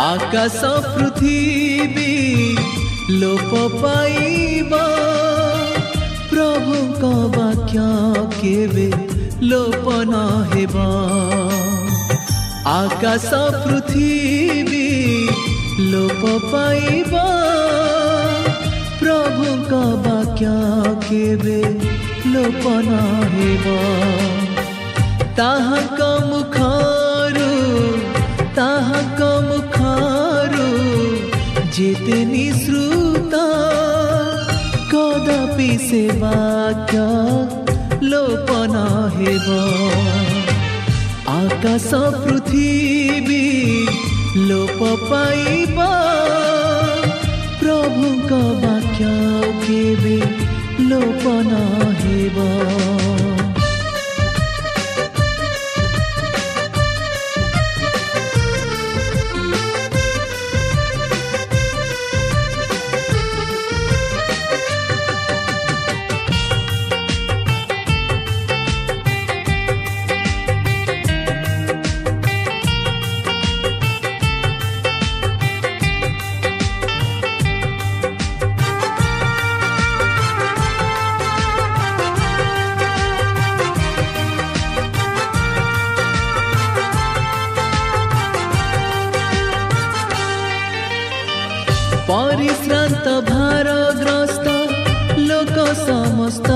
[0.00, 2.12] ଆକାଶ ପୃଥିବୀ
[3.20, 4.78] ଲୋପ ପାଇବ
[6.30, 7.82] ପ୍ରଭୁଙ୍କ ବାକ୍ୟ
[8.36, 8.86] କେବେ
[9.50, 10.76] ଲୋପ ନ ହେବ
[12.72, 14.86] ଆକାଶ ପୃଥିବୀ
[15.92, 17.12] ଲୋପ ପାଇବ
[19.02, 20.54] ପ୍ରଭୁଙ୍କ ବାକ୍ୟ
[21.04, 21.60] କେବେ
[22.32, 22.90] ଲୋପ ନ
[23.34, 23.76] ହେବ
[25.36, 26.00] ତାହାଙ୍କ
[26.30, 27.52] ମୁଖରୁ
[28.56, 29.71] ତାହାଙ୍କ ମୁଖରୁ
[31.82, 33.38] ଯେତେ ନିସୃତ
[34.90, 37.00] କଦାପି ସେ ବାକ୍ୟ
[38.10, 38.84] ଲୋପ ନ
[39.16, 39.56] ହେବ
[41.32, 43.42] ଆକାଶ ପୃଥିବୀ
[44.48, 45.88] ଲୋପ ପାଇବ
[47.60, 49.12] ପ୍ରଭୁଙ୍କ ବାକ୍ୟ
[49.66, 50.18] କେବେ
[50.88, 51.82] ଲୋପ ନ
[95.92, 96.50] ସମସ୍ତ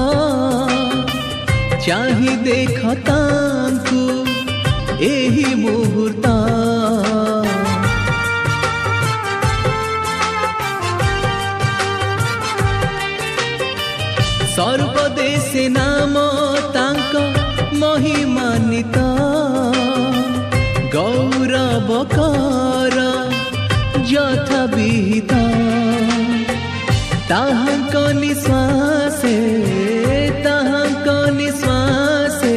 [1.87, 4.05] ଚାହିଁ ଦେଖ ତାଙ୍କୁ
[5.09, 6.27] ଏହି ମୁହୂର୍ତ୍ତ
[14.55, 16.15] ସର୍ବଦେଶେ ନାମ
[16.77, 17.15] ତାଙ୍କ
[17.83, 18.97] ମହିମାନିତ
[20.95, 22.99] ଗୌରବ କର
[24.13, 25.33] ଯଥା ବିହିତ
[27.31, 29.37] ताहा कौनी श्वासे
[30.45, 32.55] ताहा कौनी श्वासे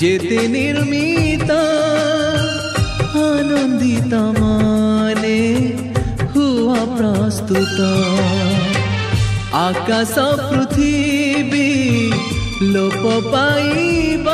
[0.00, 1.62] যেতে নির্মিতা
[3.26, 5.38] আনন্দিত মানে
[6.32, 7.78] হুয়া প্রস্তুত
[9.68, 10.14] আকাশ
[10.48, 11.70] পৃথিবী
[12.72, 14.26] লোপ পাইব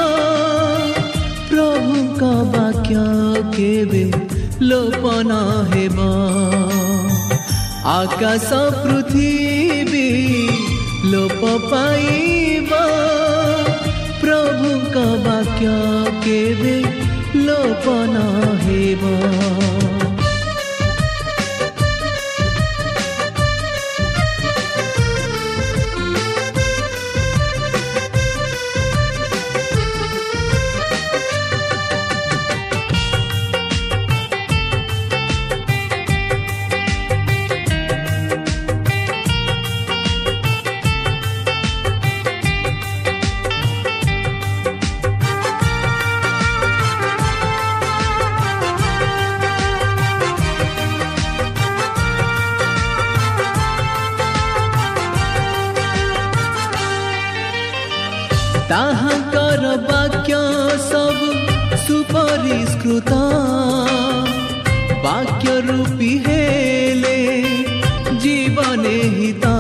[1.48, 2.20] প্রভুঙ্ক
[2.54, 2.90] বাক্য
[3.56, 4.04] কেবে
[4.68, 5.32] লোপ ন
[5.70, 6.12] হেবা
[7.86, 10.06] ଆକାଶ ପୃଥିବୀ
[11.04, 12.70] ଲୋପ ପାଇବ
[14.20, 14.96] ପ୍ରଭୁଙ୍କ
[15.26, 15.70] ବାକ୍ୟ
[16.24, 16.76] କେବେ
[17.46, 18.16] ଲୋପ ନ
[18.64, 19.87] ହେବ
[59.88, 60.36] ବାକ୍ୟ
[60.84, 61.28] ସବୁ
[61.84, 63.12] ସୁପରିଷ୍କୃତ
[65.04, 67.16] ବାକ୍ୟ ରୂପୀ ହେଲେ
[68.24, 69.54] ଜୀବନେ ହିତା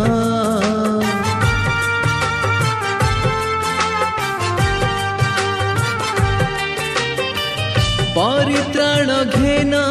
[8.18, 9.82] ପରିତ୍ରାଣ ଘେନ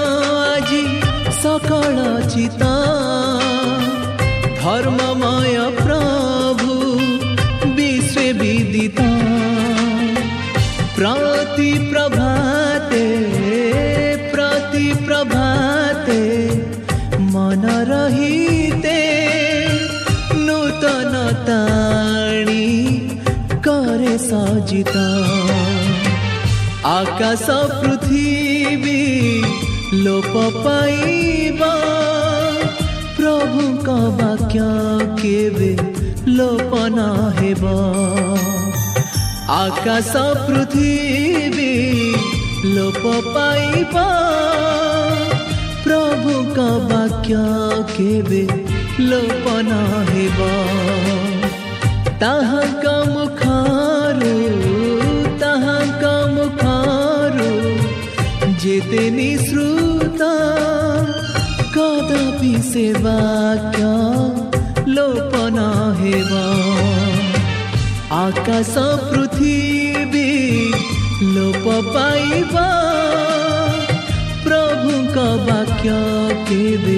[0.43, 0.83] ଆଜି
[1.41, 1.95] ସକଳ
[24.27, 25.07] साजिता।
[26.89, 28.31] आकाश पृथ्वी
[29.93, 30.33] लोप
[30.65, 31.73] पाइबा।
[33.17, 34.59] प्रभु का वाक्य
[35.21, 35.71] केवे
[36.31, 37.07] लोप ना
[39.53, 40.95] आकाश पृथ्वी
[42.65, 43.01] लोप
[43.35, 44.07] पाइबा।
[45.83, 47.35] प्रभु का वाक्य
[47.93, 48.43] केवे
[49.03, 49.81] लोप ना
[52.21, 54.35] तहाँ का मुखारू,
[55.41, 57.51] तहाँ का मुखारू,
[58.63, 60.33] जितनी श्रुता
[61.75, 63.93] कदापि से वाक्या
[64.95, 65.69] लोपना
[65.99, 66.45] हेवा
[68.23, 68.73] आकाश
[69.11, 69.57] पृथ्वी
[71.35, 72.67] लोप पाइबा
[74.47, 75.93] प्रभु का वाक्य
[76.49, 76.97] केवे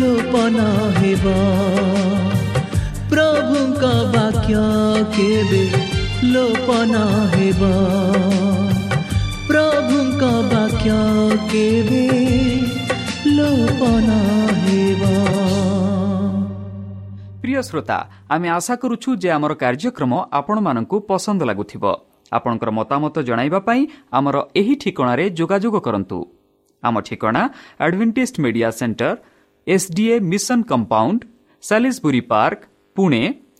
[0.00, 0.68] लोपना
[0.98, 1.36] हेवा
[3.80, 4.24] କବା
[5.14, 5.62] କେବେ
[6.28, 6.94] ଲୋପନ
[7.34, 7.62] ହେବ
[9.48, 10.22] ପ୍ରଭୁଙ୍କ
[10.52, 10.96] ବାକ୍ୟ
[11.52, 12.02] କେବେ
[13.36, 14.08] ଲୋପନ
[14.64, 15.02] ହେବ
[17.42, 17.98] ପ୍ରିୟ ଶ୍ରୋତା
[18.28, 21.84] ଆମେ ଆଶା କରୁଛୁ ଯେ ଆମର କାର୍ଯ୍ୟକ୍ରମ ଆପଣମାନଙ୍କୁ ପସନ୍ଦ ଲାଗୁଥିବ
[22.32, 23.82] ଆପଣଙ୍କର ମତାମତ ଜଣାଇବା ପାଇଁ
[24.12, 26.18] ଆମର ଏହି ଠିକଣାରେ ଯୋଗାଯୋଗ କରନ୍ତୁ
[26.82, 27.42] ଆମ ଠିକଣା
[27.84, 29.10] Advantage Media Centre
[29.66, 31.20] SDA mission compound
[31.62, 32.60] Salisbury Park
[32.96, 33.22] Pune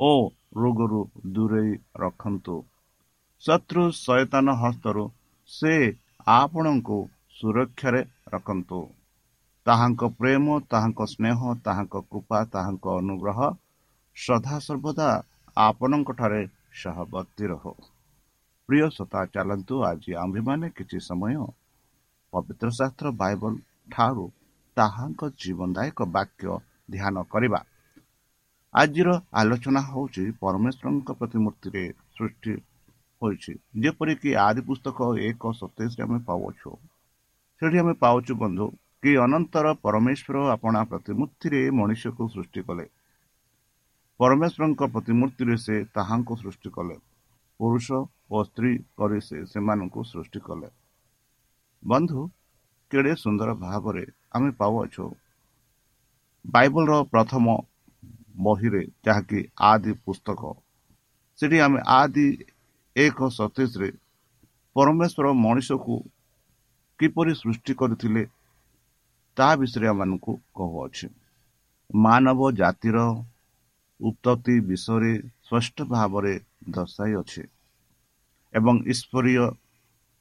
[0.00, 0.10] ଓ
[0.56, 1.00] ରୋଗରୁ
[1.34, 2.56] ଦୂରେଇ ରଖନ୍ତୁ।
[3.42, 5.04] ଶତ୍ରୁ ସୟତାନ ହସ୍ତରୁ
[5.50, 5.74] ସେ
[6.26, 6.98] ଆପଣଙ୍କୁ
[7.36, 8.02] ସୁରକ୍ଷାରେ
[8.34, 8.80] ରଖନ୍ତୁ।
[9.66, 13.40] ତାହାଙ୍କ ପ୍ରେମ ତାହାଙ୍କ ସ୍ନେହ ତାହାଙ୍କ କୃପା ତାହାଙ୍କ ଅନୁଗ୍ରହ
[14.16, 15.08] ସଦାସର୍ବଦା
[15.56, 16.42] ଆପଣଙ୍କଠାରେ
[16.82, 17.72] ସହବର୍ତ୍ତୀ ରହୁ।
[18.68, 21.36] ପ୍ରିୟ ସତା ଚାଲନ୍ତୁ ଆଜି ଆମ୍ଭେମାନେ କିଛି ସମୟ
[22.32, 23.54] ପବିତ୍ର ଶାସ୍ତ୍ର ବାଇବଲ
[23.90, 24.26] ଠାରୁ
[24.76, 26.58] ତାହାଙ୍କ ଜୀବନଦାୟକ ବାକ୍ୟ
[26.90, 27.60] ଧ୍ୟାନ କରିବା।
[28.76, 31.82] ଆଜିର ଆଲୋଚନା ହେଉଛି ପରମେଶ୍ୱରଙ୍କ ପ୍ରତିମୂର୍ତ୍ତିରେ
[32.16, 32.54] ସୃଷ୍ଟି
[33.22, 36.70] ହୋଇଛି। ଯେପରିକି ଆଦି ପୁସ୍ତକ ଏକ ସତେଇଶରେ ଆମେ ପାଉଛୁ।
[37.62, 38.66] ସେଠି ଆମେ ପାଉଛୁ ବନ୍ଧୁ
[39.02, 42.86] କି ଅନନ୍ତର ପରମେଶ୍ୱର ଆପଣା ପ୍ରତିମୂର୍ତ୍ତିରେ ମଣିଷକୁ ସୃଷ୍ଟି କଲେ।
[44.20, 46.96] ପରମେଶ୍ୱରଙ୍କ ପ୍ରତିମୂର୍ତ୍ତିରେ ସେ ତାହାଙ୍କୁ ସୃଷ୍ଟି କଲେ।
[47.60, 47.86] ପୁରୁଷ
[48.30, 50.68] ଓ ସ୍ତ୍ରୀ କରି ସେ ସେମାନଙ୍କୁ ସୃଷ୍ଟି କଲେ।
[51.82, 52.20] ବନ୍ଧୁ
[52.90, 55.04] କେଡ଼େ ସୁନ୍ଦର ଭାବରେ ଆମେ ପାଉଅଛୁ।
[56.44, 57.46] ବାଇବଲର ପ୍ରଥମ
[58.36, 59.38] ବହିରେ ଯାହାକି
[59.70, 60.42] ଆଦି ପୁସ୍ତକ।
[61.38, 62.26] ସେଠି ଆମେ ଆଦି
[62.96, 63.88] ଏକ ସତେଇଶରେ
[64.76, 65.94] ପରମେଶ୍ୱର ମଣିଷକୁ
[67.00, 68.22] କିପରି ସୃଷ୍ଟି କରିଥିଲେ
[69.36, 71.06] ତାହା ବିଷୟରେ ଆମମାନଙ୍କୁ କହୁଅଛି।
[71.90, 72.98] ମାନବ ଜାତିର
[74.00, 75.12] ଉତ୍ପତ୍ତି ବିଷୟରେ
[75.46, 76.34] ସ୍ପଷ୍ଟ ଭାବରେ
[76.70, 77.42] ଦର୍ଶାଇଅଛି
[78.54, 79.44] ଏବଂ ଈଶ୍ୱରୀୟ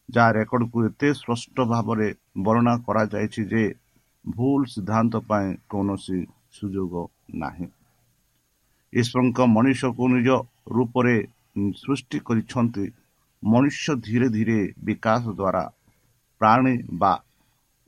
[0.10, 2.08] ଯାହା ରେକର୍ଡକୁ ଏତେ ସ୍ପଷ୍ଟ ଭାବରେ
[2.46, 3.64] ବର୍ଣ୍ଣନା କରାଯାଇଛି ଯେ
[4.26, 6.20] ଭୁଲ ସିଦ୍ଧାନ୍ତ ପାଇଁ କୌଣସି
[6.56, 6.94] ସୁଯୋଗ
[7.42, 7.68] ନାହିଁ।
[8.94, 10.30] ଈଶ୍ୱରଙ୍କ ମଣିଷକୁ ନିଜ
[10.76, 11.16] ରୂପରେ
[11.82, 12.86] ସୃଷ୍ଟି କରିଛନ୍ତି
[13.44, 15.64] ମନୁଷ୍ୟ ଧୀରେ ଧୀରେ ବିକାଶ ଦ୍ୱାରା
[16.42, 17.14] ପ୍ରାଣୀ ବା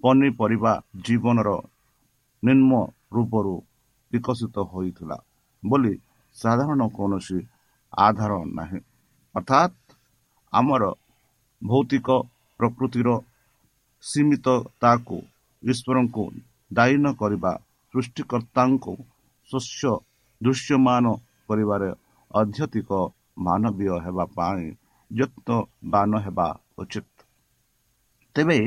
[0.03, 0.73] ପନିପରିବା
[1.05, 1.49] ଜୀବନର
[2.43, 2.71] ନିମ୍ନ
[3.13, 3.55] ରୂପରୁ
[4.11, 5.17] ବିକଶିତ ହୋଇଥିଲା
[5.63, 5.93] ବୋଲି
[6.35, 7.39] ସାଧାରଣ କୌଣସି
[7.93, 8.79] ଆଧାର ନାହିଁ।
[9.35, 9.75] ଅର୍ଥାତ୍
[10.53, 10.83] ଆମର
[11.61, 12.07] ଭୌତିକ
[12.59, 13.09] ପ୍ରକୃତିର
[14.03, 15.17] ସୀମିତତାକୁ
[15.63, 16.23] ଈଶ୍ୱରଙ୍କୁ
[16.71, 17.51] ଦାୟୀ ନ କରିବା
[17.93, 18.93] ସୃଷ୍ଟିକର୍ତ୍ତାଙ୍କୁ
[19.49, 19.91] ଶସ୍ୟ
[20.41, 21.05] ଦୃଶ୍ୟମାନ
[21.49, 21.89] କରିବାରେ
[22.31, 22.89] ଅଧ୍ୟତିକ
[23.45, 24.65] ମାନବୀୟ ହେବା ପାଇଁ
[25.11, 27.07] ଯତ୍ନବାନ ହେବା ଉଚିତ।
[28.35, 28.59] ତେବେ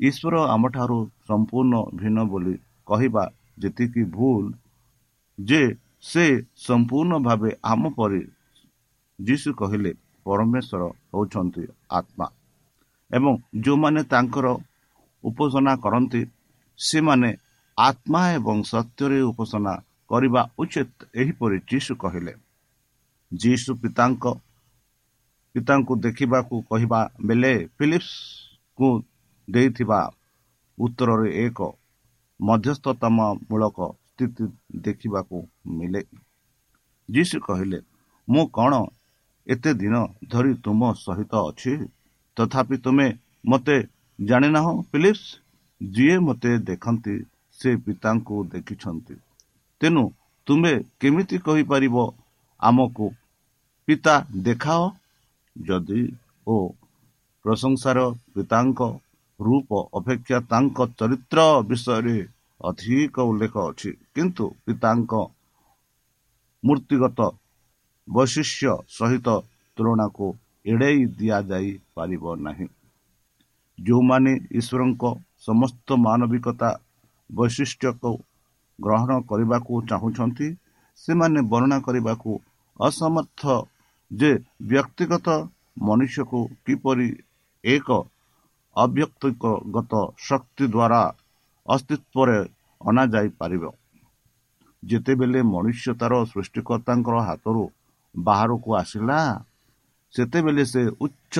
[0.00, 2.54] ଈଶ୍ୱର ଆମଠାରୁ ସମ୍ପୂର୍ଣ୍ଣ ଭିନ୍ନ ବୋଲି
[2.88, 3.24] କହିବା
[3.58, 4.44] ଯେତିକି ଭୁଲ
[5.38, 5.62] ଯେ
[6.02, 6.24] ସେ
[6.66, 8.22] ସମ୍ପୂର୍ଣ୍ଣ ଭାବେ ଆମ ପରି
[9.18, 9.92] ଯୀଶୁ କହିଲେ
[10.26, 12.26] ପରମେଶ୍ୱର ହେଉଛନ୍ତି ଆତ୍ମା
[13.10, 13.32] ଏବଂ
[13.64, 14.46] ଯେଉଁମାନେ ତାଙ୍କର
[15.24, 16.22] ଉପାସନା କରନ୍ତି
[16.78, 17.30] ସେମାନେ
[17.78, 19.72] ଆତ୍ମା ଏବଂ ସତ୍ୟରେ ଉପାସନା
[20.10, 22.32] କରିବା ଉଚିତ ଏହିପରି ଯୀଶୁ କହିଲେ।
[23.32, 24.24] ଯୀଶୁ ପିତାଙ୍କ
[25.54, 28.88] ପିତାଙ୍କୁ ଦେଖିବାକୁ କହିବା ବେଳେ ଫିଲିପ୍ସକୁ
[29.48, 30.00] ଦେଇଥିବା
[30.78, 31.58] ଉତ୍ତରରେ ଏକ
[32.40, 34.44] ମଧ୍ୟସ୍ଥତାମୂଳକ ସ୍ଥିତି
[34.86, 35.36] ଦେଖିବାକୁ
[35.76, 36.02] ମିଳେ।
[37.08, 37.78] ଯୀଶୁ କହିଲେ
[38.28, 38.72] ମୁଁ କ'ଣ
[39.46, 39.94] ଏତେ ଦିନ
[40.28, 41.72] ଧରି ତୁମ ସହିତ ଅଛି?
[42.36, 43.08] ତଥାପି ତୁମେ
[43.46, 43.76] ମୋତେ
[44.18, 45.24] ଜାଣିନାହଁ ଫିଲିପ୍ସ?
[45.80, 47.14] ଯିଏ ମୋତେ ଦେଖନ୍ତି
[47.58, 49.14] ସେ ପିତାଙ୍କୁ ଦେଖିଛନ୍ତି।
[49.80, 50.04] ତେଣୁ
[50.46, 51.96] ତୁମେ କେମିତି କହିପାରିବ
[52.60, 53.06] ଆମକୁ?
[53.88, 54.82] ପିତା ଦେଖାଅ
[55.56, 56.02] ଯଦି
[56.46, 56.54] ଓ
[57.44, 57.98] ପ୍ରଶଂସାର
[58.34, 58.80] ପିତାଙ୍କ
[59.40, 62.18] ରୂପ ଅପେକ୍ଷା ତାଙ୍କ ଚରିତ୍ର ବିଷୟରେ
[62.60, 65.12] ଅଧିକ ଉଲ୍ଲେଖ ଅଛି। କିନ୍ତୁ ପିତାଙ୍କ
[66.64, 67.20] ମୂର୍ତ୍ତିଗତ
[68.08, 69.28] ବୈଶିଷ୍ୟ ସହିତ
[69.76, 70.26] ତୁଳନାକୁ
[70.66, 72.66] ଏଡ଼େଇ ଦିଆଯାଇପାରିବ ନାହିଁ।
[73.78, 75.04] ଯେଉଁମାନେ ଈଶ୍ୱରଙ୍କ
[75.46, 76.70] ସମସ୍ତ ମାନବିକତା
[77.30, 78.10] ବୈଶିଷ୍ଟ୍ୟକୁ
[78.78, 80.48] ଗ୍ରହଣ କରିବାକୁ ଚାହୁଁଛନ୍ତି
[81.00, 82.30] ସେମାନେ ବର୍ଣ୍ଣନା କରିବାକୁ
[82.80, 83.42] ଅସମର୍ଥ
[84.10, 84.30] ଯେ
[84.70, 85.28] ବ୍ୟକ୍ତିଗତ
[85.86, 87.08] ମନୁଷ୍ୟକୁ କିପରି
[87.64, 87.88] ଏକ
[88.76, 89.92] ଅବ୍ୟକ୍ତିଗତ
[90.28, 91.02] ଶକ୍ତି ଦ୍ୱାରା
[91.66, 92.38] ଅସ୍ତିତ୍ୱରେ
[92.80, 93.64] ଅଣାଯାଇପାରିବ।
[94.82, 97.62] ଯେତେବେଳେ ମନୁଷ୍ୟ ତାର ସୃଷ୍ଟିକର୍ତ୍ତାଙ୍କର ହାତରୁ
[98.14, 99.18] ବାହାରକୁ ଆସିଲା
[100.14, 101.36] ସେତେବେଳେ ସେ ଉଚ୍ଚ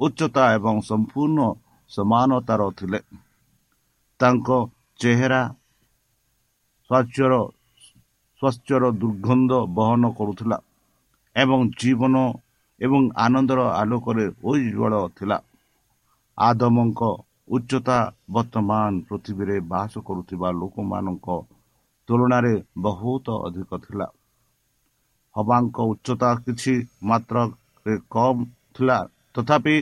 [0.00, 1.38] ଉଚ୍ଚତା ଏବଂ ସମ୍ପୂର୍ଣ୍ଣ
[1.90, 3.00] ସମାନତାର ଥିଲେ।
[4.20, 4.48] ତାଙ୍କ
[5.00, 5.42] ଚେହେରା
[6.90, 10.58] ସ୍ୱାସ୍ଥ୍ୟର ଦୁର୍ଗନ୍ଧ ବହନ କରୁଥିଲା
[11.36, 12.14] ଏବଂ ଜୀବନ
[12.80, 15.38] ଏବଂ ଆନନ୍ଦର ଆଲୋକରେ ଉଜ୍ଜଳ ଥିଲା।
[16.38, 17.00] ଆଦମଙ୍କ
[17.54, 17.98] ଉଚ୍ଚତା
[18.34, 21.26] ବର୍ତ୍ତମାନ ପୃଥିବୀରେ ବାସ କରୁଥିବା ଲୋକମାନଙ୍କ
[22.08, 22.54] ତୁଳନାରେ
[22.86, 24.06] ବହୁତ ଅଧିକ ଥିଲା।
[25.34, 26.74] ହବାଙ୍କ ଉଚ୍ଚତା କିଛି
[27.08, 28.40] ମାତ୍ରାରେ କମ୍
[28.76, 28.98] ଥିଲା
[29.34, 29.76] ତଥାପି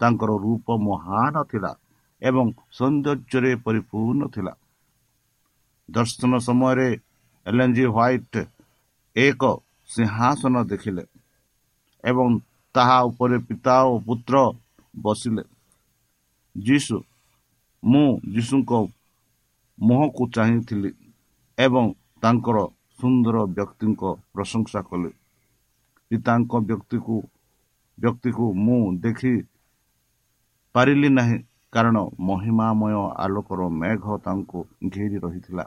[0.00, 1.72] ତାଙ୍କର ରୂପ ମହାନ ଥିଲା
[2.22, 2.46] ଏବଂ
[2.78, 4.52] ସୌନ୍ଦର୍ଯ୍ୟରେ ପରିପୂର୍ଣ୍ଣ ଥିଲା।
[5.88, 6.88] ଦର୍ଶନ ସମୟରେ
[7.46, 8.38] ଏଲେଞ୍ଜି ହ୍ୱାଇଟ୍
[9.16, 9.42] ଏକ
[9.90, 11.04] ସିଂହାସନ ଦେଖିଲେ
[12.04, 12.28] ଏବଂ
[12.74, 14.34] ତାହା ଉପରେ ପିତା ଓ ପୁତ୍ର
[14.94, 15.44] ବସିଲେ।
[16.56, 16.96] ଯୀଶୁ
[17.82, 18.72] ମୁଁ ଯୀଶୁଙ୍କ
[19.78, 20.90] ମୁହଁକୁ ଚାହିଁଥିଲି
[21.58, 21.84] ଏବଂ
[22.22, 22.58] ତାଙ୍କର
[22.98, 24.02] ସୁନ୍ଦର ବ୍ୟକ୍ତିଙ୍କ
[24.34, 25.10] ପ୍ରଶଂସା କଲେ।
[26.10, 27.16] ପିତାଙ୍କ ବ୍ୟକ୍ତିକୁ
[27.98, 29.32] ବ୍ୟକ୍ତିକୁ ମୁଁ ଦେଖି
[30.74, 31.38] ପାରିଲି ନାହିଁ
[31.72, 34.58] କାରଣ ମହିମାମୟ ଆଲୋକର ମେଘ ତାଙ୍କୁ
[34.92, 35.64] ଘେରି ରହିଥିଲା।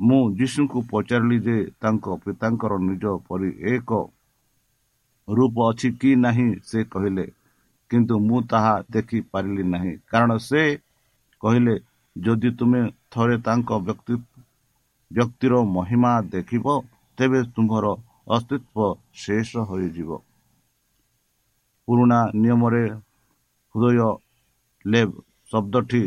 [0.00, 3.98] ମୁଁ ଯୀଶୁଙ୍କୁ ପଚାରିଲି ଯେ ତାଙ୍କ ପିତାଙ୍କର ନିଜ ପରି ଏକ
[5.28, 7.24] ରୂପ ଅଛି କି ନାହିଁ ସେ କହିଲେ
[7.90, 10.62] କିନ୍ତୁ ମୁଁ ତାହା ଦେଖିପାରିଲି ନାହିଁ। କାରଣ ସେ
[11.42, 11.74] କହିଲେ
[12.16, 12.80] ଯଦି ତୁମେ
[13.10, 14.14] ଥରେ ତାଙ୍କ ବ୍ୟକ୍ତି
[15.10, 16.76] ବ୍ୟକ୍ତିର ମହିମା ଦେଖିବ
[17.18, 17.92] ତେବେ ତୁମ୍ଭର
[18.30, 20.10] ଅସ୍ତିତ୍ୱ ଶେଷ ହୋଇଯିବ।
[21.88, 22.82] ପୁରୁଣା ନିୟମରେ
[23.74, 24.08] ହୃଦୟ
[24.84, 25.14] ଲେବ୍
[25.50, 26.02] ଶବ୍ଦଟି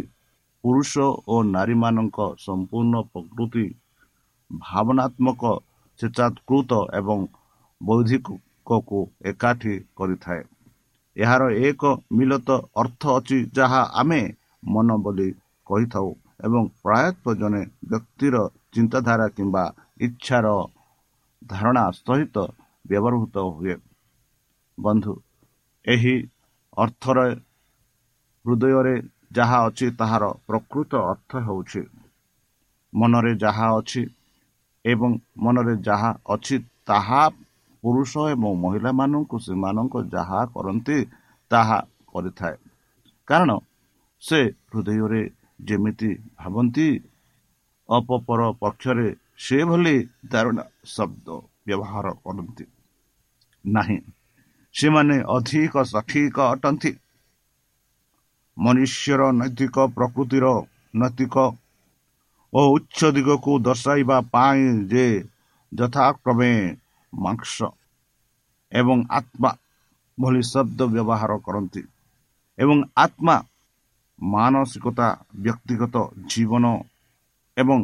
[0.63, 0.93] ପୁରୁଷ
[1.27, 3.65] ଓ ନାରୀମାନଙ୍କ ସମ୍ପୂର୍ଣ୍ଣ ପ୍ରକୃତି
[4.61, 5.41] ଭାବନାତ୍ମକ
[5.99, 7.19] ସ୍ୱେଚ୍ଛାକୃତ ଏବଂ
[7.81, 10.41] ବୌଦ୍ଧିକକୁ ଏକାଠି କରିଥାଏ।
[11.17, 11.81] ଏହାର ଏକ
[12.11, 14.21] ମିଲତ ଅର୍ଥ ଅଛି ଯାହା ଆମେ
[14.67, 15.29] ମନ ବୋଲି
[15.67, 16.09] କହିଥାଉ
[16.45, 18.35] ଏବଂ ପ୍ରାୟତଃ ଜଣେ ବ୍ୟକ୍ତିର
[18.73, 19.63] ଚିନ୍ତାଧାରା କିମ୍ବା
[20.01, 20.47] ଇଚ୍ଛାର
[21.41, 22.35] ଧାରଣା ସହିତ
[22.85, 23.75] ବ୍ୟବହୃତ ହୁଏ।
[24.77, 25.13] ବନ୍ଧୁ
[25.85, 26.15] ଏହି
[26.77, 27.17] ଅର୍ଥର
[28.45, 28.95] ହୃଦୟରେ
[29.31, 31.81] ଯାହା ଅଛି ତାହାର ପ୍ରକୃତ ଅର୍ଥ ହେଉଛି।
[32.93, 34.01] ମନରେ ଯାହା ଅଛି
[34.85, 37.21] ଏବଂ ମନରେ ଯାହା ଅଛି ତାହା
[37.83, 40.97] ପୁରୁଷ ଏବଂ ମହିଳାମାନଙ୍କୁ ସେମାନଙ୍କ ଯାହା କରନ୍ତି
[41.51, 41.79] ତାହା
[42.11, 42.55] କରିଥାଏ।
[43.27, 43.51] କାରଣ
[44.23, 44.39] ସେ
[44.71, 45.21] ହୃଦୟରେ
[45.59, 46.87] ଯେମିତି ଭାବନ୍ତି
[47.89, 49.95] ଅପପର ପକ୍ଷରେ ସେଭଳି
[50.31, 51.27] ଧାରଣା ଶବ୍ଦ
[51.65, 52.65] ବ୍ୟବହାର କରନ୍ତି।
[53.65, 53.99] ନାହିଁ
[54.75, 56.91] ସେମାନେ ଅଧିକ ସଠିକ ଅଟନ୍ତି।
[58.57, 60.45] ମନୁଷ୍ୟର ନୈତିକ ପ୍ରକୃତିର
[60.95, 61.35] ନୈତିକ
[62.53, 65.05] ଓ ଉଚ୍ଚ ଦିଗକୁ ଦର୍ଶାଇବା ପାଇଁ ଯେ
[65.71, 66.51] ଯଥାକ୍ରମେ
[67.13, 67.69] ମାଂସ
[68.71, 69.51] ଏବଂ ଆତ୍ମା
[70.17, 71.83] ଭଳି ଶବ୍ଦ ବ୍ୟବହାର କରନ୍ତି
[72.57, 73.35] ଏବଂ ଆତ୍ମା
[74.19, 75.07] ମାନସିକତା
[75.43, 75.95] ବ୍ୟକ୍ତିଗତ
[76.29, 76.65] ଜୀବନ
[77.57, 77.79] ଏବଂ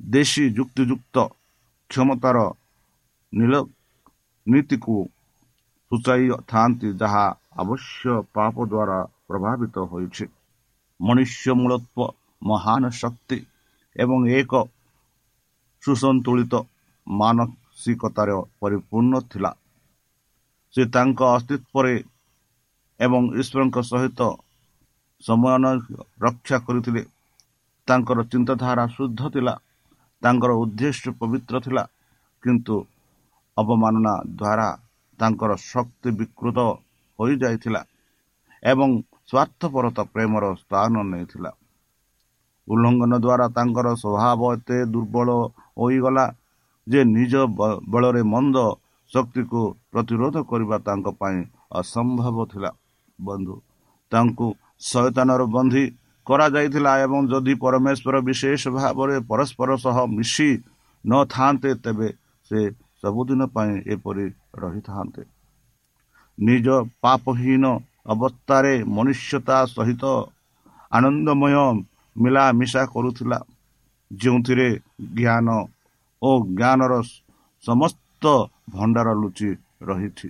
[0.00, 1.16] ଦେଶୀ ଯୁକ୍ତିଯୁକ୍ତ
[1.90, 2.38] କ୍ଷମତାର
[3.32, 3.54] ନୀଳ
[4.46, 4.96] ନୀତିକୁ
[5.90, 7.26] ସୂଚାଇଥାନ୍ତି ଯାହା
[7.60, 8.98] ଅବଶ୍ୟ ପାପ ଦ୍ୱାରା
[9.28, 10.24] ପ୍ରଭାବିତ ହୋଇଛି
[11.00, 13.38] ମନୁଷ୍ୟ ମୂଳତ୍ୱ ମହାନ ଶକ୍ତି
[13.96, 14.52] ଏବଂ ଏକ
[15.82, 16.54] ସୁସନ୍ତୁଳିତ
[17.06, 19.50] ମାନସିକତାର ପରିପୂର୍ଣ୍ଣ ଥିଲା।
[20.74, 21.94] ସେ ତାଙ୍କ ଅସ୍ତିତ୍ୱରେ
[23.00, 24.20] ଏବଂ ଈଶ୍ୱରଙ୍କ ସହିତ
[25.22, 25.52] ସମୟ
[26.24, 27.02] ରକ୍ଷା କରିଥିଲେ।
[27.88, 29.54] ତାଙ୍କର ଚିନ୍ତାଧାରା ଶୁଦ୍ଧ ଥିଲା
[30.22, 31.82] ତାଙ୍କର ଉଦ୍ଦେଶ୍ୟ ପବିତ୍ର ଥିଲା
[32.42, 32.76] କିନ୍ତୁ
[33.56, 34.68] ଅବମାନନା ଦ୍ୱାରା
[35.18, 36.58] ତାଙ୍କର ଶକ୍ତି ବିକୃତ
[37.18, 37.80] ହୋଇଯାଇଥିଲା
[38.62, 38.88] ଏବଂ
[39.30, 41.50] ସ୍ୱାର୍ଥପରତା ପ୍ରେମର ସ୍ଥାନ ନେଇଥିଲା।
[42.68, 45.28] ଉଲ୍ଲଙ୍ଘନ ଦ୍ୱାରା ତାଙ୍କର ସ୍ୱଭାବ ଏତେ ଦୁର୍ବଳ
[45.80, 46.26] ହୋଇଗଲା
[46.86, 47.32] ଯେ ନିଜ
[47.92, 48.56] ବଳରେ ମନ୍ଦ
[49.12, 49.60] ଶକ୍ତିକୁ
[49.92, 51.38] ପ୍ରତିରୋଧ କରିବା ତାଙ୍କ ପାଇଁ
[51.80, 52.70] ଅସମ୍ଭବ ଥିଲା।
[53.18, 53.54] ବନ୍ଧୁ
[54.12, 54.46] ତାଙ୍କୁ
[54.90, 55.84] ଶୟତାନର ବନ୍ଧୀ
[56.26, 60.50] କରାଯାଇଥିଲା ଏବଂ ଯଦି ପରମେଶ୍ୱର ବିଶେଷ ଭାବରେ ପରସ୍ପର ସହ ମିଶି
[61.04, 62.08] ନଥାନ୍ତେ ତେବେ
[62.50, 62.60] ସେ
[63.00, 64.26] ସବୁଦିନ ପାଇଁ ଏପରି
[64.62, 65.22] ରହିଥାନ୍ତେ।
[66.38, 66.66] ନିଜ
[67.02, 67.64] ପାପହୀନ
[68.14, 70.04] ଅବସ୍ଥାରେ ମନୁଷ୍ୟତା ସହିତ
[70.92, 71.56] ଆନନ୍ଦମୟ
[72.16, 73.38] ମିଳାମିଶା କରୁଥିଲା।
[74.10, 74.68] ଯେଉଁଥିରେ
[75.16, 75.48] ଜ୍ଞାନ
[76.22, 76.92] ଓ ଜ୍ଞାନର
[77.64, 78.24] ସମସ୍ତ
[78.70, 79.50] ଭଣ୍ଡାର ଲୁଚି
[79.82, 80.28] ରହିଛି।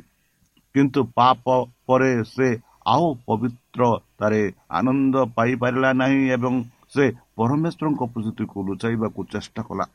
[0.75, 1.45] କିନ୍ତୁ ପାପ
[1.87, 2.49] ପରେ ସେ
[2.87, 6.55] ଆଉ ପବିତ୍ରତାରେ ଆନନ୍ଦ ପାଇପାରିଲା ନାହିଁ ଏବଂ
[6.95, 7.05] ସେ
[7.37, 9.87] ପରମେଶ୍ୱରଙ୍କ ଉପସ୍ଥିତିକୁ ଲୁଚାଇବାକୁ ଚେଷ୍ଟା କଲା।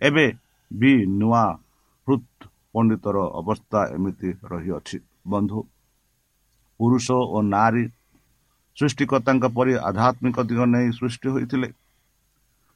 [0.00, 0.26] ଏବେ
[0.70, 1.44] ବି ନୂଆ
[2.06, 4.98] ହୃଦ୍ ପଣ୍ଡିତର ଅବସ୍ଥା ଏମିତି ରହିଅଛି।
[5.28, 5.58] ବନ୍ଧୁ
[6.80, 7.84] ପୁରୁଷ ଓ ନାରୀ
[8.76, 11.68] ସୃଷ୍ଟିକର୍ତ୍ତାଙ୍କ ପରି ଆଧ୍ୟାତ୍ମିକ ଦିଗ ନେଇ ସୃଷ୍ଟି ହୋଇଥିଲେ।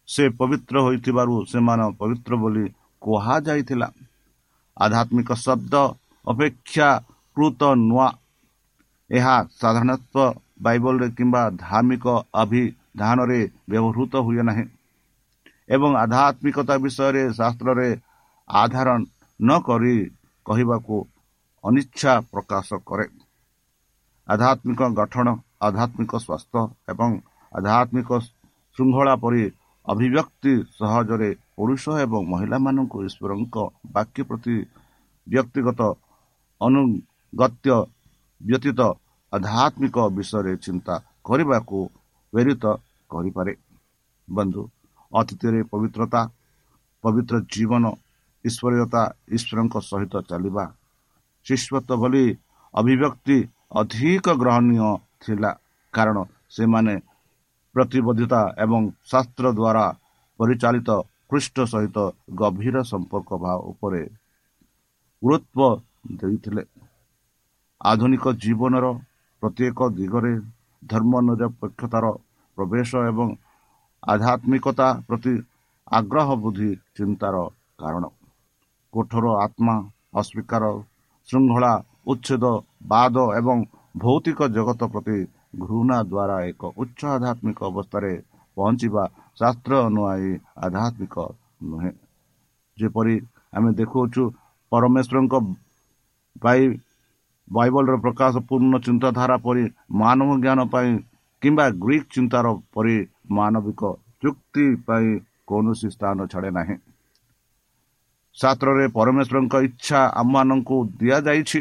[0.09, 2.65] ସେ ପବିତ୍ର ହୋଇଥିବାରୁ ସେମାନେ ପବିତ୍ର ବୋଲି
[3.03, 3.89] କୁହାଯାଇଥିଲା।
[4.77, 5.75] ଆଧ୍ୟାତ୍ମିକ ଶବ୍ଦ
[6.27, 6.89] ଅପେକ୍ଷା
[7.37, 8.09] କୃତ ନୂଆ।
[9.11, 10.29] ଏହା ସାଧାରଣତଃ
[10.65, 12.07] ବାଇବଲରେ କିମ୍ବା ଧାର୍ମିକ
[12.43, 14.65] ଅଭିଧାନରେ ବ୍ୟବହୃତ ହୁଏ ନାହିଁ
[15.69, 17.89] ଏବଂ ଆଧ୍ୟାତ୍ମିକତା ବିଷୟରେ ଶାସ୍ତ୍ରରେ
[18.51, 18.89] ଆଧାର
[19.41, 19.95] ନ କରି
[20.47, 20.97] କହିବାକୁ
[21.65, 23.07] ଅନିଚ୍ଛା ପ୍ରକାଶ କରେ।
[24.29, 25.29] ଆଧ୍ୟାତ୍ମିକ ଗଠନ
[25.61, 27.11] ଆଧ୍ୟାତ୍ମିକ ସ୍ୱାସ୍ଥ୍ୟ ଏବଂ
[27.53, 28.11] ଆଧ୍ୟାତ୍ମିକ
[28.79, 29.43] ଶୃଙ୍ଖଳା ପରି
[29.87, 33.57] ଅଭିବ୍ୟକ୍ତି ସହଜରେ ପୁରୁଷ ଏବଂ ମହିଳାମାନଙ୍କୁ ଈଶ୍ୱରଙ୍କ
[33.97, 34.57] ବାକ୍ୟ ପ୍ରତି
[35.27, 35.81] ବ୍ୟକ୍ତିଗତ
[36.61, 37.69] ଅନୁଗତ୍ୟ
[38.41, 38.81] ବ୍ୟତୀତ
[39.33, 40.95] ଆଧ୍ୟାତ୍ମିକ ବିଷୟରେ ଚିନ୍ତା
[41.27, 41.79] କରିବାକୁ
[42.33, 42.65] ପ୍ରେରିତ
[43.11, 43.53] କରିପାରେ।
[44.29, 44.63] ବନ୍ଧୁ
[45.13, 46.21] ଅତୀତରେ ପବିତ୍ରତା
[47.05, 47.85] ପବିତ୍ର ଜୀବନ
[48.45, 49.03] ଈଶ୍ୱରୀୟତା
[49.37, 50.65] ଈଶ୍ୱରଙ୍କ ସହିତ ଚାଲିବା
[51.47, 52.25] ଶିଶ୍ୱତ ଭଳି
[52.75, 53.39] ଅଭିବ୍ୟକ୍ତି
[53.81, 54.89] ଅଧିକ ଗ୍ରହଣୀୟ
[55.23, 55.51] ଥିଲା।
[55.95, 56.17] କାରଣ
[56.57, 56.95] ସେମାନେ
[57.75, 59.85] ପ୍ରତିବଦ୍ଧତା ଏବଂ ଶାସ୍ତ୍ର ଦ୍ୱାରା
[60.39, 60.91] ପରିଚାଳିତ
[61.31, 61.99] ଖ୍ରୀଷ୍ଟ ସହିତ
[62.41, 64.03] ଗଭୀର ସମ୍ପର୍କ ବା ଉପରେ
[65.23, 65.81] ଗୁରୁତ୍ୱ
[66.21, 66.63] ଦେଇଥିଲେ।
[67.81, 68.87] ଆଧୁନିକ ଜୀବନର
[69.43, 70.33] ପ୍ରତ୍ୟେକ ଦିଗରେ
[70.83, 72.05] ଧର୍ମ ନିରପେକ୍ଷତାର
[72.59, 73.29] ପ୍ରବେଶ ଏବଂ
[74.03, 75.35] ଆଧ୍ୟାତ୍ମିକତା ପ୍ରତି
[75.89, 77.37] ଆଗ୍ରହ ବୃଦ୍ଧି ଚିନ୍ତାର
[77.81, 78.05] କାରଣ।
[78.95, 79.75] କଠୋର ଆତ୍ମା
[80.21, 80.65] ଅସ୍ୱୀକାର
[81.29, 81.73] ଶୃଙ୍ଖଳା
[82.11, 82.45] ଉଚ୍ଛେଦ
[82.93, 83.59] ବାଦ ଏବଂ
[83.97, 85.19] ଭୌତିକ ଜଗତ ପ୍ରତି
[85.63, 88.13] ଘୃଣା ଦ୍ୱାରା ଏକ ଉଚ୍ଚ ଆଧ୍ୟାତ୍ମିକ ଅବସ୍ଥାରେ
[88.57, 89.05] ପହଞ୍ଚିବା
[89.39, 90.31] ଶାସ୍ତ୍ର ଅନୁଆଇ
[90.65, 91.17] ଆଧ୍ୟାତ୍ମିକ
[91.71, 91.93] ନୁହେଁ
[92.79, 93.15] ଯେପରି
[93.57, 94.23] ଆମେ ଦେଖୁଅଛୁ
[94.73, 95.35] ପରମେଶ୍ୱରଙ୍କ
[96.43, 96.63] ବାଇ
[97.49, 99.65] ବାଇବଲର ପ୍ରକାଶ ପୂର୍ଣ୍ଣ ଚିନ୍ତାଧାରା ପରି
[100.03, 100.91] ମାନବ ଜ୍ଞାନ ପାଇଁ
[101.43, 102.97] କିମ୍ବା ଗ୍ରୀକ୍ ଚିନ୍ତାର ପରି
[103.39, 103.83] ମାନବିକ
[104.23, 105.09] ଚୁକ୍ତି ପାଇଁ
[105.49, 106.77] କୌଣସି ସ୍ଥାନ ଛାଡ଼େ ନାହିଁ।
[108.39, 111.61] ଶାସ୍ତ୍ରରେ ପରମେଶ୍ୱରଙ୍କ ଇଚ୍ଛା ଆମମାନଙ୍କୁ ଦିଆଯାଇଛି।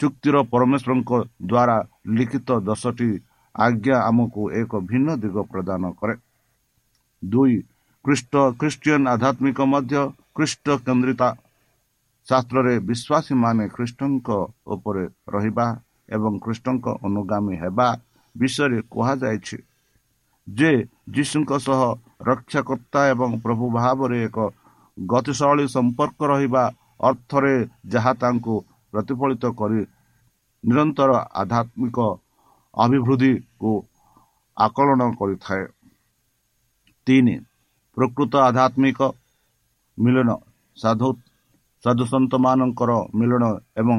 [0.00, 1.10] ଚୁକ୍ତିର ପରମେଶ୍ୱରଙ୍କ
[1.50, 1.76] ଦ୍ୱାରା
[2.16, 3.10] ଲିଖିତ ଦଶଟି
[3.54, 6.14] ଆଜ୍ଞା ଆମକୁ ଏକ ଭିନ୍ନ ଦିଗ ପ୍ରଦାନ କରେ।
[7.22, 7.56] ଦୁଇ
[8.04, 10.00] ଖ୍ରୀଷ୍ଟ ଖ୍ରୀଷ୍ଟିଆନ ଆଧ୍ୟାତ୍ମିକ ମଧ୍ୟ
[10.36, 11.28] ଖ୍ରୀଷ୍ଟ କେନ୍ଦ୍ରିତା
[12.28, 14.28] ଶାସ୍ତ୍ରରେ ବିଶ୍ୱାସୀମାନେ ଖ୍ରୀଷ୍ଟଙ୍କ
[14.74, 15.66] ଉପରେ ରହିବା
[16.16, 17.88] ଏବଂ ଖ୍ରୀଷ୍ଟଙ୍କ ଅନୁଗାମୀ ହେବା
[18.34, 19.58] ବିଷୟରେ କୁହାଯାଇଛି
[20.46, 20.70] ଯେ
[21.14, 21.80] ଯୀଶୁଙ୍କ ସହ
[22.28, 24.38] ରକ୍ଷାକର୍ତ୍ତା ଏବଂ ପ୍ରଭୁ ଭାବରେ ଏକ
[24.98, 26.64] ଗତିଶୈଳୀ ସମ୍ପର୍କ ରହିବା
[27.08, 27.54] ଅର୍ଥରେ
[27.92, 28.56] ଯାହା ତାଙ୍କୁ
[28.92, 29.80] ପ୍ରତିଫଳିତ କରି
[30.64, 31.98] ନିରନ୍ତର ଆଧ୍ୟାତ୍ମିକ
[32.74, 33.72] ଅଭିବୃଦ୍ଧିକୁ
[34.56, 35.64] ଆକଳନ କରିଥାଏ।
[37.06, 37.34] ତିନି
[37.96, 39.00] ପ୍ରକୃତ ଆଧ୍ୟାତ୍ମିକ
[39.98, 40.30] ମିଳନ।
[40.76, 41.08] ସାଧୁ
[41.84, 43.44] ସାଧୁସନ୍ତମାନଙ୍କର ମିଳନ
[43.80, 43.98] ଏବଂ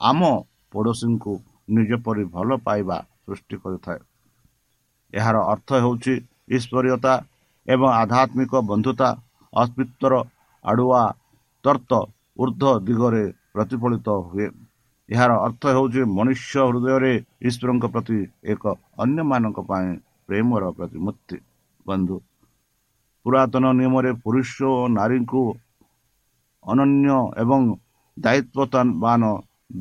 [0.00, 0.20] ଆମ
[0.72, 1.32] ପଡ଼ୋଶୀଙ୍କୁ
[1.68, 4.00] ନିଜ ପରି ଭଲ ପାଇବା ସୃଷ୍ଟି କରିଥାଏ।
[5.12, 6.14] ଏହାର ଅର୍ଥ ହେଉଛି
[6.56, 7.12] ଈଶ୍ୱରୀୟତା
[7.68, 9.08] ଏବଂ ଆଧ୍ୟାତ୍ମିକ ବନ୍ଧୁତା
[9.52, 10.14] ଅସ୍ତିତ୍ୱର
[10.64, 11.02] ଆଡ଼ୁଆ
[11.64, 11.92] ତର୍ତ୍ତ
[12.36, 14.46] ଉର୍ଦ୍ଧ୍ୱ ଦିଗରେ ପ୍ରତିଫଳିତ ହୁଏ।
[15.08, 17.12] ଏହାର ଅର୍ଥ ହେଉଛି ମନୁଷ୍ୟ ହୃଦୟରେ
[17.48, 18.18] ଈଶ୍ୱରଙ୍କ ପ୍ରତି
[18.52, 18.62] ଏକ
[19.02, 19.88] ଅନ୍ୟମାନଙ୍କ ପାଇଁ
[20.26, 21.36] ପ୍ରେମର ପ୍ରତିମୂର୍ତ୍ତି।
[21.86, 22.16] ବନ୍ଧୁ
[23.26, 25.42] ପୁରାତନ ନିୟମରେ ପୁରୁଷ ଓ ନାରୀଙ୍କୁ
[26.64, 27.08] ଅନନ୍ୟ
[27.42, 27.60] ଏବଂ
[28.16, 29.22] ଦାୟିତ୍ୱବାନ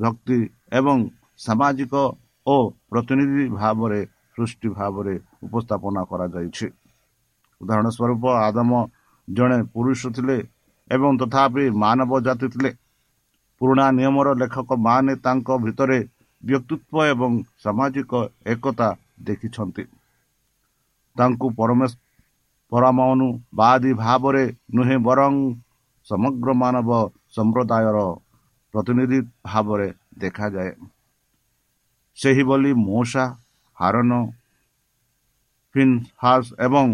[0.02, 0.38] ଭକ୍ତି
[0.80, 0.98] ଏବଂ
[1.40, 1.94] ସାମାଜିକ
[2.48, 2.56] ଓ
[2.90, 4.00] ପ୍ରତିନିଧି ଭାବରେ
[4.34, 5.14] ସୃଷ୍ଟି ଭାବରେ
[5.46, 6.68] ଉପସ୍ଥାପନା କରାଯାଇଛି।
[7.62, 8.72] ଉଦାହରଣ ସ୍ୱରୂପ ଆଦମ
[9.28, 10.38] ଜଣେ ପୁରୁଷ ଥିଲେ
[10.90, 12.72] ଏବଂ ତଥାପି ମାନବ ଜାତି ଥିଲେ।
[13.62, 16.00] ପୁରୁଣା ନିୟମର ଲେଖକମାନେ ତାଙ୍କ ଭିତରେ
[16.44, 17.32] ବ୍ୟକ୍ତିତ୍ୱ ଏବଂ
[17.64, 18.12] ସାମାଜିକ
[18.54, 18.90] ଏକତା
[19.28, 19.84] ଦେଖିଛନ୍ତି।
[21.16, 21.92] ତାଙ୍କୁ ପରମେଶ
[22.72, 24.44] ପରମାନୁବାଦୀ ଭାବରେ
[24.76, 25.34] ନୁହେଁ ବରଂ
[26.08, 26.90] ସମଗ୍ର ମାନବ
[27.36, 27.98] ସମ୍ପ୍ରଦାୟର
[28.74, 29.88] ପ୍ରତିନିଧି ଭାବରେ
[30.22, 30.72] ଦେଖାଯାଏ।
[32.18, 33.26] ସେହିଭଳି ମୂଷା
[33.78, 34.12] ହାରନ
[35.76, 36.88] ଫିନ୍ହାସ ଏବଂ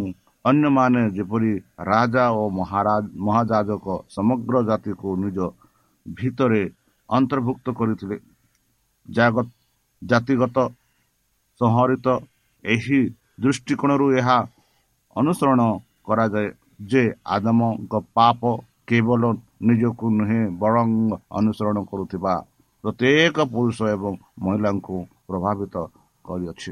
[0.46, 1.52] ଅନ୍ୟମାନେ ଯେପରି
[1.92, 5.40] ରାଜା ଓ ମହାରାଜ ମହାଯାଜକ ସମଗ୍ର ଜାତିକୁ ନିଜ
[6.06, 6.64] ଭିତରେ
[7.10, 8.18] ଅନ୍ତର୍ଭୁକ୍ତ କରିଥିଲେ।
[10.02, 10.58] ଜାତିଗତ
[11.62, 12.08] ସଂହରିତ
[12.64, 13.00] ଏହି
[13.42, 14.38] ଦୃଷ୍ଟିକୋଣରୁ ଏହା
[15.16, 15.62] ଅନୁସରଣ
[16.08, 16.48] କରାଯାଏ
[16.92, 17.04] ଯେ
[17.36, 18.42] ଆଦମଙ୍କ ପାପ
[18.88, 19.22] କେବଳ
[19.68, 20.90] ନିଜକୁ ନୁହେଁ ବରଂ
[21.40, 22.34] ଅନୁସରଣ କରୁଥିବା
[22.84, 24.14] ପ୍ରତ୍ୟେକ ପୁରୁଷ ଏବଂ
[24.44, 25.76] ମହିଳାଙ୍କୁ ପ୍ରଭାବିତ
[26.26, 26.72] କରିଅଛି।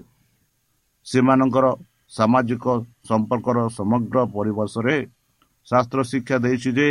[1.08, 1.66] ସେମାନଙ୍କର
[2.12, 2.66] ସାମାଜିକ
[3.10, 4.96] ସମ୍ପର୍କର ସମଗ୍ର ପରିବେଶରେ
[5.68, 6.88] ଶାସ୍ତ୍ର ଶିକ୍ଷା ଦେଇଛି ଯେ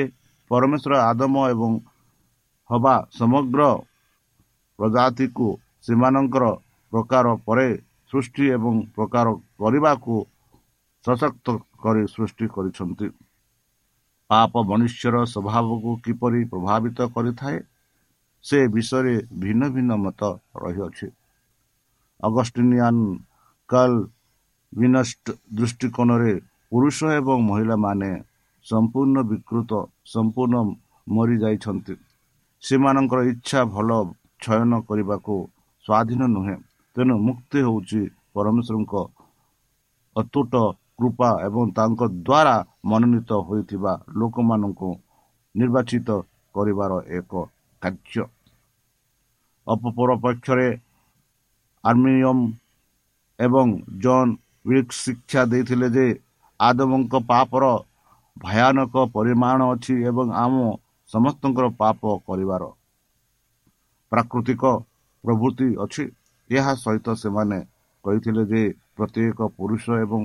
[0.50, 1.70] ପରମେଶ୍ୱର ଆଦମ ଏବଂ
[2.72, 3.62] ହବା ସମଗ୍ର
[4.78, 5.48] ପ୍ରଜାତିକୁ
[5.86, 6.44] ସେମାନଙ୍କର
[6.92, 7.68] ପ୍ରକାର ପରେ
[8.12, 9.26] ସୃଷ୍ଟି ଏବଂ ପ୍ରକାର
[9.60, 10.14] କରିବାକୁ
[11.04, 11.46] ସଶକ୍ତ
[11.82, 13.08] କରି ସୃଷ୍ଟି କରିଛନ୍ତି।
[14.30, 17.58] ପାପ ମନୁଷ୍ୟର ସ୍ୱଭାବକୁ କିପରି ପ୍ରଭାବିତ କରିଥାଏ
[18.44, 20.20] ସେ ବିଷୟରେ ଭିନ୍ନ ଭିନ୍ନ ମତ
[20.62, 21.08] ରହିଅଛି।
[22.20, 22.96] ଅଗଷ୍ଟିନିଆନ
[23.70, 23.92] କଲ
[24.72, 25.26] ବିନଷ୍ଟ
[25.58, 26.34] ଦୃଷ୍ଟିକୋଣରେ
[26.72, 28.10] ପୁରୁଷ ଏବଂ ମହିଳାମାନେ
[28.66, 29.70] ସମ୍ପୂର୍ଣ୍ଣ ବିକୃତ
[30.12, 30.56] ସମ୍ପୂର୍ଣ୍ଣ
[31.06, 31.94] ମରିଯାଇଛନ୍ତି।
[32.62, 33.90] ସେମାନଙ୍କର ଇଚ୍ଛା ଭଲ
[34.42, 35.34] ଚୟନ କରିବାକୁ
[35.84, 36.56] ସ୍ୱାଧୀନ ନୁହେଁ।
[36.96, 38.00] ତେଣୁ ମୁକ୍ତି ହେଉଛି
[38.34, 38.94] ପରମେଶ୍ୱରଙ୍କ
[40.16, 40.54] ଅତୁଟ
[40.98, 42.56] କୃପା ଏବଂ ତାଙ୍କ ଦ୍ୱାରା
[42.90, 44.90] ମନୋନୀତ ହୋଇଥିବା ଲୋକମାନଙ୍କୁ
[45.54, 46.08] ନିର୍ବାଚିତ
[46.54, 47.32] କରିବାର ଏକ
[47.82, 48.24] କାର୍ଯ୍ୟ।
[49.66, 50.68] ଅପର ପକ୍ଷରେ
[51.84, 52.38] ଆର୍ମିୟମ
[53.38, 53.66] ଏବଂ
[54.02, 54.32] ଜନ୍
[54.68, 56.06] ୱିକ୍ ଶିକ୍ଷା ଦେଇଥିଲେ ଯେ
[56.60, 57.64] ଆଦମଙ୍କ ପାପର
[58.36, 60.54] ଭୟାନକ ପରିମାଣ ଅଛି ଏବଂ ଆମ
[61.12, 62.62] ସମସ୍ତଙ୍କର ପାପ କରିବାର
[64.12, 64.62] ପ୍ରାକୃତିକ
[65.24, 66.04] ପ୍ରଭୃତି ଅଛି।
[66.50, 67.58] ଏହା ସହିତ ସେମାନେ
[68.04, 68.62] କହିଥିଲେ ଯେ
[68.96, 70.22] ପ୍ରତ୍ୟେକ ପୁରୁଷ ଏବଂ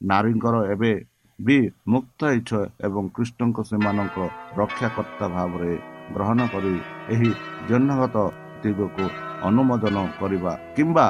[0.00, 0.92] ନାରୀଙ୍କର ଏବେ
[1.38, 1.56] ବି
[1.92, 4.16] ମୁକ୍ତ ଇଚ୍ଛା ଏବଂ କୃଷ୍ଣଙ୍କ ସେମାନଙ୍କ
[4.60, 5.72] ରକ୍ଷାକର୍ତ୍ତା ଭାବରେ
[6.14, 6.74] ଗ୍ରହଣ କରି
[7.12, 7.30] ଏହି
[7.68, 8.16] ଜନ୍ମଗତ
[8.62, 9.04] ଦିଗକୁ
[9.48, 11.06] ଅନୁମୋଦନ କରିବା କିମ୍ବା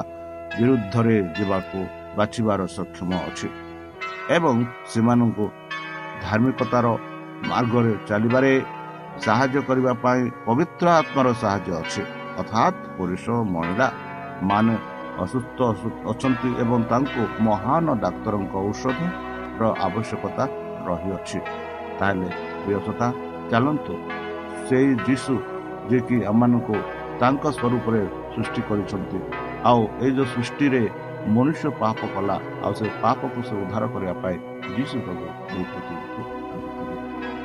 [0.56, 1.78] ବିରୁଦ୍ଧରେ ଯିବାକୁ
[2.18, 3.48] ବାଛିବାର ସକ୍ଷମ ଅଛି
[4.36, 4.56] ଏବଂ
[4.92, 5.46] ସେମାନଙ୍କୁ
[6.24, 6.86] ଧାର୍ମିକତାର
[7.50, 8.52] ମାର୍ଗରେ ଚାଲିବାରେ
[9.20, 12.02] ସାହାଯ୍ୟ କରିବା ପାଇଁ ପବିତ୍ର ଆତ୍ମାର ସାହାଯ୍ୟ ଅଛି
[12.40, 13.88] ଅର୍ଥାତ୍ ପୁରୁଷ ମହିଳା
[14.48, 14.74] ମାନେ
[15.24, 15.58] ଅସୁସ୍ଥ
[16.12, 20.44] ଅଛନ୍ତି ଏବଂ ତାଙ୍କୁ ମହାନ ଡାକ୍ତରଙ୍କ ଔଷଧର ଆବଶ୍ୟକତା
[20.86, 21.38] ରହିଅଛି
[21.98, 22.28] ତାହେଲେ
[22.62, 23.08] ପ୍ରିୟସତା
[23.50, 23.94] ଚାଲନ୍ତୁ
[24.66, 25.34] ସେଇ ଯୀଶୁ
[25.88, 26.76] ଯିଏକି ଆମମାନଙ୍କୁ
[27.20, 28.02] ତାଙ୍କ ସ୍ୱରୂପରେ
[28.32, 29.18] ସୃଷ୍ଟି କରିଛନ୍ତି
[29.68, 30.82] ଆଉ ଏଇ ଯେଉଁ ସୃଷ୍ଟିରେ
[31.28, 34.36] ମନୁଷ୍ୟ ପାପ କଲା ଆଉ ସେ ପାପକୁ ସେ ଉଦ୍ଧାର କରିବା ପାଇଁ
[34.76, 35.24] ଯୀଶୁ ପ୍ରଭୁ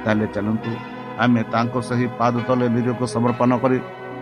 [0.04, 0.72] ତାହେଲେ ଚାଲନ୍ତୁ
[1.23, 3.78] ଆମେ ତାଙ୍କ ସେହି ପାଦ ତଳେ ନିଜକୁ ସମର୍ପଣ କରି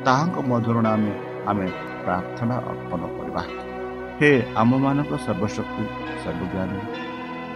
[0.06, 1.14] ତାହାଙ୍କ ମଧୁରଣ ଆମେ
[1.50, 1.68] ଆମେ
[2.04, 3.42] ପ୍ରାର୍ଥନା ଅର୍ପଣ କରିବା।
[4.20, 5.84] ହେ ଆମମାନଙ୍କ ସର୍ବଶକ୍ତି
[6.24, 6.80] ସର୍ବଜ୍ଞାନୀ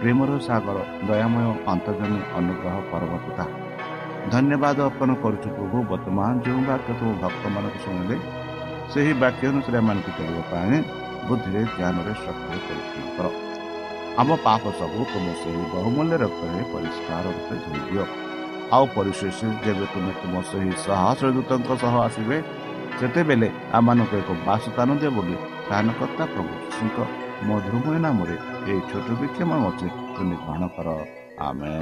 [0.00, 3.44] ପ୍ରେମର ସାଗର ଦୟାମୟ ଅନ୍ତର୍ଜମୀ ଅନୁଗ୍ରହ ପର୍ବତା
[4.32, 8.16] ଧନ୍ୟବାଦ ଅର୍ପଣ କରୁଛୁ ପ୍ରଭୁ ବର୍ତ୍ତମାନ ଯେଉଁ ବାକ୍ୟ ତୁମ ଭକ୍ତମାନଙ୍କୁ ଶୁଣିଲେ
[8.92, 10.78] ସେହି ବାକ୍ୟ ଅନୁସାରେ ଏମାନଙ୍କୁ ଚଳିବା ପାଇଁ
[11.28, 13.26] ବୁଦ୍ଧିରେ ଜ୍ଞାନରେ ଶକ୍ତିରେ ପରୀକ୍ଷଣ କର।
[14.20, 18.04] ଆମ ପାପ ସବୁ ତୁମ ସେହି ବହୁମୂଲ୍ୟ ରକ୍ତରେ ପରିଷ୍କାର ରୂପେ ଧୋଇଦିଅ
[18.68, 22.36] ଆଉ ପରିଶେଷ ଯେବେ ତୁମେ ତୁମ ସେହି ସହସ୍ର ଦୂତଙ୍କ ସହ ଆସିବେ
[22.98, 26.98] ସେତେବେଳେ ଆମମାନଙ୍କୁ ଏକ ବାସସ୍ଥାନ ଦିଅ ବୋଲି ସ୍ଥାନକର୍ତ୍ତା ପ୍ରଭୁ ଯୀଶୁଙ୍କ
[27.46, 30.88] ମଧୁରମୟ ନାମରେ ଏହି ଛୋଟ ବିକ୍ଷମ ଅଛି ତୁମେ ଗ୍ରହଣ କର
[31.46, 31.74] ଆମେ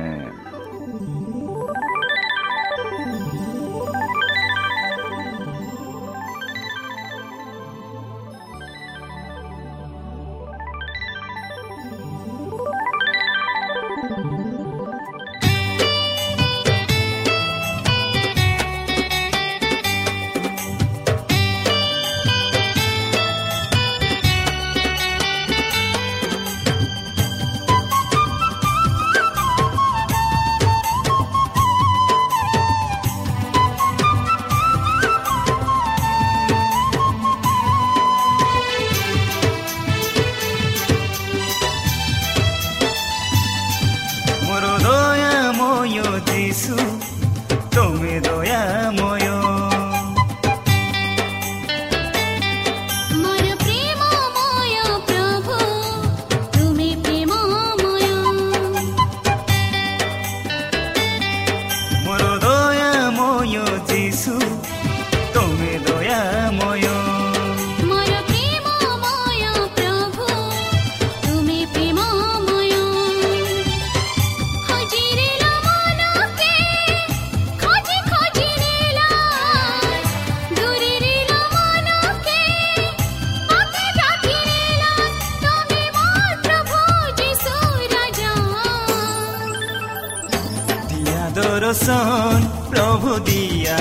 [91.75, 92.37] দর্শন
[92.71, 93.79] প্রভু দিয়া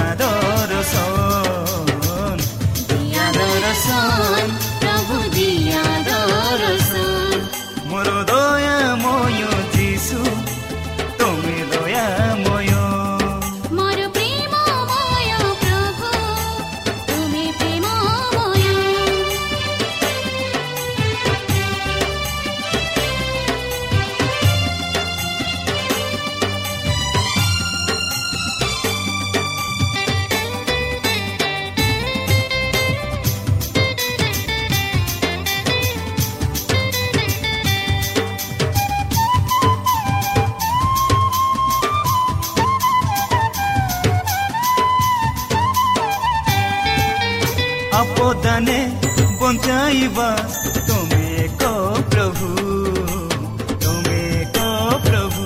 [49.45, 50.29] ପଞ୍ଚାଇବା
[50.87, 51.63] ତୁମେ ଏକ
[52.11, 52.47] ପ୍ରଭୁ
[53.83, 54.57] ତୁମେ ଏକ
[55.05, 55.43] ପ୍ରଭୁ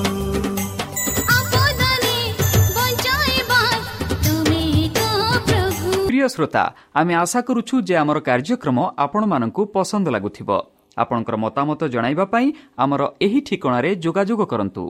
[6.07, 6.63] ପ୍ରିୟ ଶ୍ରୋତା
[6.99, 10.49] ଆମେ ଆଶା କରୁଛୁ ଯେ ଆମର କାର୍ଯ୍ୟକ୍ରମ ଆପଣମାନଙ୍କୁ ପସନ୍ଦ ଲାଗୁଥିବ।
[10.97, 12.47] ଆପଣଙ୍କର ମତାମତ ଜଣାଇବା ପାଇଁ
[12.83, 14.83] ଆମର ଏହି ଠିକଣାରେ ଯୋଗାଯୋଗ କରନ୍ତୁ।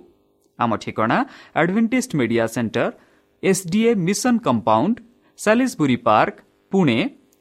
[0.59, 1.17] ଆମ ଠିକଣା
[1.59, 2.87] Advantage Media Centre
[3.43, 4.95] SDA mission compound
[5.39, 6.35] Salisbury Park
[6.71, 6.99] Pune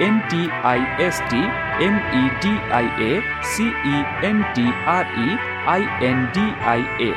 [0.00, 1.42] D I A C
[4.22, 5.28] N T R E
[5.74, 7.10] I N D I A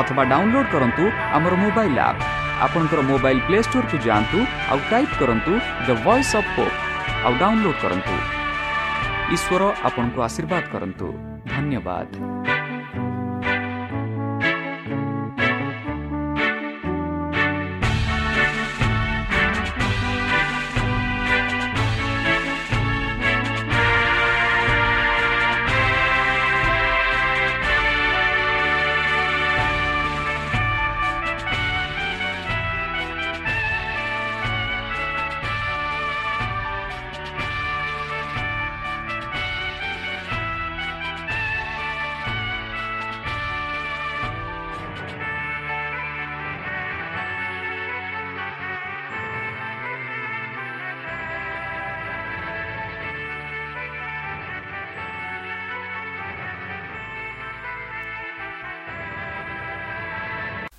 [0.00, 1.04] ଅଥବା ଡାଉନଲୋଡ୍ କରନ୍ତୁ
[1.36, 2.24] ଆମର ମୋବାଇଲ୍ ଆପ୍
[2.66, 4.38] ଆପଣଙ୍କର ମୋବାଇଲ୍ ପ୍ଲେ ଷ୍ଟୋରକୁ ଯାଆନ୍ତୁ
[4.70, 5.52] ଆଉ ଟାଇପ୍ କରନ୍ତୁ
[5.86, 6.76] ଦ ଭଏସ୍ ଅଫ୍ ହୋପ୍
[7.24, 8.14] ଆଉ download କରନ୍ତୁ
[9.34, 11.06] ଈଶ୍ୱର ଆପଣଙ୍କୁ ଆଶୀର୍ବାଦ କରନ୍ତୁ
[11.52, 12.08] ଧନ୍ୟବାଦ